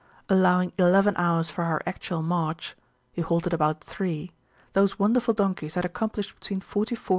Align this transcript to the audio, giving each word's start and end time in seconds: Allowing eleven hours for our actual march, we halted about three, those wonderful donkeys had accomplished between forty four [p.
Allowing 0.29 0.73
eleven 0.79 1.13
hours 1.15 1.51
for 1.51 1.63
our 1.63 1.79
actual 1.85 2.23
march, 2.23 2.75
we 3.15 3.21
halted 3.21 3.53
about 3.53 3.83
three, 3.83 4.31
those 4.73 4.97
wonderful 4.97 5.35
donkeys 5.35 5.75
had 5.75 5.85
accomplished 5.85 6.33
between 6.33 6.59
forty 6.59 6.95
four 6.95 7.09
[p. 7.09 7.09